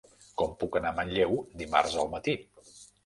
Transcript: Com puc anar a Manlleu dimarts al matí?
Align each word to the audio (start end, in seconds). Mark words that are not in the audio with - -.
Com 0.41 0.53
puc 0.61 0.77
anar 0.79 0.93
a 0.93 0.97
Manlleu 1.01 1.37
dimarts 1.63 1.99
al 2.05 2.11
matí? 2.15 2.39